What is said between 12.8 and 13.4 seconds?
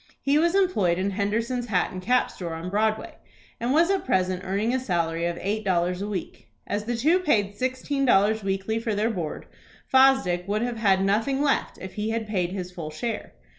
share.